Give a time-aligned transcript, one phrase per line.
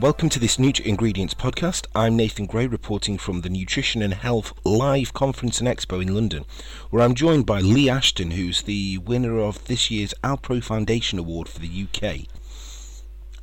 [0.00, 1.86] Welcome to this NutraIngredients podcast.
[1.94, 6.44] I'm Nathan Gray, reporting from the Nutrition and Health Live Conference and Expo in London,
[6.90, 11.48] where I'm joined by Lee Ashton, who's the winner of this year's Alpro Foundation Award
[11.48, 12.26] for the UK.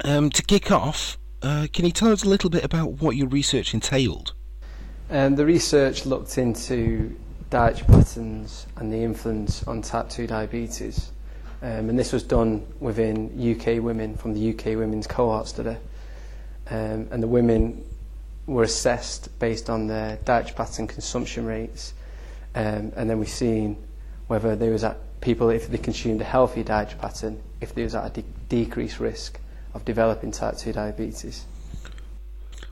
[0.06, 3.30] Um, to kick off, uh, can you tell us a little bit about what your
[3.30, 4.36] research entailed?
[5.10, 7.18] Um, the research looked into
[7.50, 11.14] dietary patterns and the influence on type 2 diabetes.
[11.64, 15.78] Um, and this was done within UK women from the UK Women's Cohort Study
[16.70, 17.84] um, and the women
[18.46, 21.94] were assessed based on their dietary pattern consumption rates,
[22.56, 23.78] um, and then we've seen
[24.28, 27.96] whether there was at people if they consumed a healthy dietary pattern, if there was
[27.96, 29.40] at a de- decreased risk
[29.74, 31.46] of developing type 2 diabetes.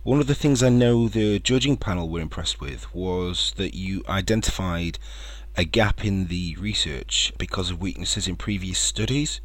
[0.03, 4.03] One of the things I know the judging panel were impressed with was that you
[4.09, 4.97] identified
[5.55, 9.41] a gap in the research because of weaknesses in previous studies.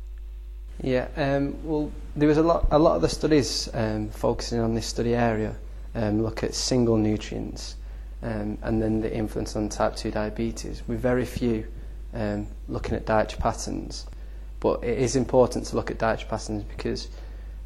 [0.82, 4.74] Yeah, um, well, there was a lot, a lot of the studies um, focusing on
[4.74, 5.56] this study area
[5.94, 7.76] um, look at single nutrients
[8.22, 11.66] um, and then the influence on type 2 diabetes, with very few
[12.14, 14.06] um, looking at dietary patterns.
[14.60, 17.08] But it is important to look at dietary patterns because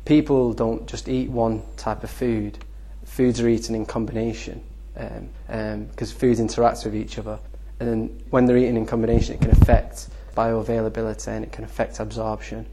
[0.04, 2.58] people don't just eat one type of food.
[3.04, 4.62] Foods are eaten in combination
[4.94, 7.38] because um, um, foods interact with each other.
[7.78, 12.00] And then when they're eaten in combination, it can affect bioavailability and it can affect
[12.00, 12.66] absorption.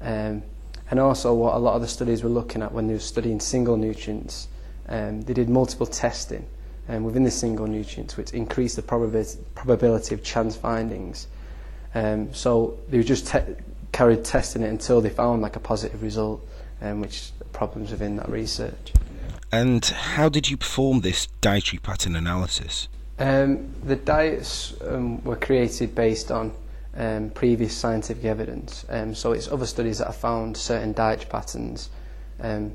[0.00, 0.42] Um,
[0.90, 3.40] and also what a lot of the studies were looking at when they were studying
[3.40, 4.48] single nutrients,
[4.88, 6.46] um, they did multiple testing
[6.88, 11.26] um, within the single nutrients which increased the probability, probability of chance findings.
[11.94, 13.56] Um, so they just te-
[13.92, 16.46] carried testing it until they found like a positive result,
[16.80, 18.92] um, which problems within that research.
[19.50, 22.88] And how did you perform this dietary pattern analysis?
[23.18, 26.52] Um, the diets um, were created based on
[26.96, 28.84] um, previous scientific evidence.
[28.88, 31.90] Um, so it's other studies that have found certain diet patterns
[32.40, 32.74] um,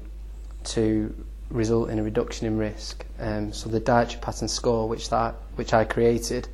[0.66, 1.14] to
[1.50, 3.06] result in a reduction in risk.
[3.20, 6.48] Um, so the dietary pattern score, which that which I created,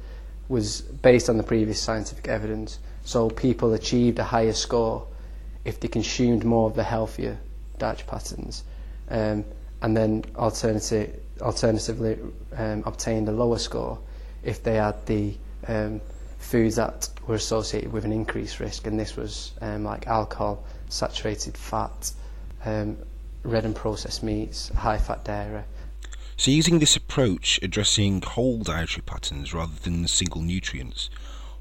[0.48, 2.80] was based on the previous scientific evidence.
[3.04, 5.08] So people achieved a higher score
[5.66, 7.38] if they consumed more of the healthier
[7.78, 8.64] diet patterns,
[9.10, 9.46] um,
[9.82, 12.18] and then alternative, alternatively
[12.56, 14.00] um, obtained a lower score
[14.44, 15.34] if they had the
[16.40, 21.56] foods that were associated with an increased risk, and this was um, like alcohol, saturated
[21.56, 22.12] fat,
[22.66, 22.98] um,
[23.44, 25.64] red and processed meats, high fat dairy.
[26.38, 31.10] So, using this approach, addressing whole dietary patterns rather than single nutrients,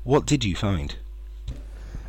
[0.04, 0.94] what did you find?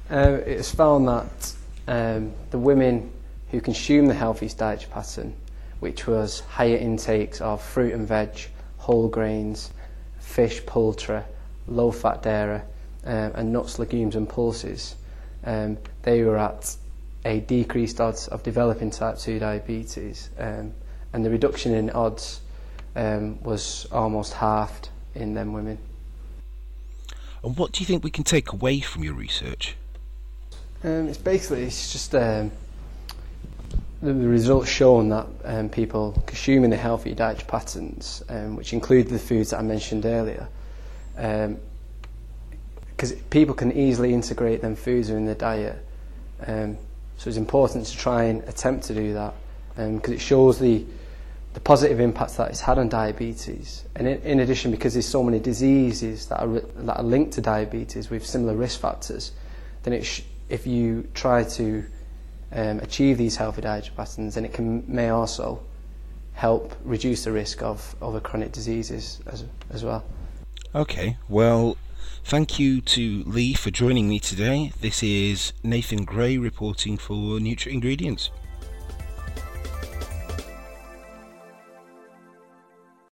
[0.09, 1.53] Uh, it's found that
[1.87, 3.11] um, the women
[3.49, 5.33] who consume the healthiest dietary pattern,
[5.79, 8.47] which was higher intakes of fruit and veg,
[8.77, 9.71] whole grains,
[10.19, 11.23] fish, poultry,
[11.69, 12.61] low fat dairy,
[13.05, 14.95] um, and nuts, legumes, and pulses,
[15.45, 16.75] um, they were at
[17.25, 20.73] a decreased odds of developing type 2 diabetes, um,
[21.13, 22.41] and the reduction in odds
[22.95, 25.77] um, was almost halved in them women.
[27.43, 29.75] And what do you think we can take away from your research?
[30.83, 32.51] Um, it's basically it's just um,
[34.01, 39.07] the, the results shown that um, people consuming the healthy diet patterns, um, which include
[39.07, 40.47] the foods that I mentioned earlier,
[41.19, 41.57] um,
[42.91, 45.85] because people can easily integrate them foods in their diet.
[46.45, 46.77] Um,
[47.17, 49.33] so it's important to try and attempt to do that
[49.75, 50.85] because um, it shows the
[51.53, 53.83] the positive impacts that it's had on diabetes.
[53.95, 57.41] And in, in addition, because there's so many diseases that are, that are linked to
[57.41, 59.31] diabetes with similar risk factors,
[59.83, 61.83] then sh- if you try to
[62.51, 65.61] um, achieve these healthy dietary patterns, then it can may also
[66.33, 70.03] help reduce the risk of other chronic diseases as, as well.
[70.75, 71.77] Okay, well,
[72.29, 74.71] Thank you to Lee for joining me today.
[74.81, 78.29] This is Nathan Gray reporting for NutraIngredients.